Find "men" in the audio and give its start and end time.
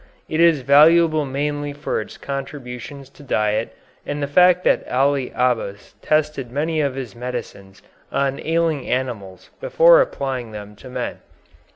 10.89-11.19